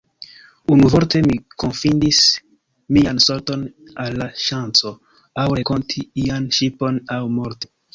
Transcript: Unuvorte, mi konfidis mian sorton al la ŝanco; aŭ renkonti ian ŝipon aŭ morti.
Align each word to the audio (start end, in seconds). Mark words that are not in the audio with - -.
Unuvorte, 0.75 1.21
mi 1.31 1.35
konfidis 1.65 2.23
mian 2.99 3.23
sorton 3.29 3.69
al 4.07 4.21
la 4.25 4.33
ŝanco; 4.49 4.97
aŭ 5.45 5.49
renkonti 5.57 6.09
ian 6.27 6.55
ŝipon 6.61 7.03
aŭ 7.21 7.25
morti. 7.41 7.77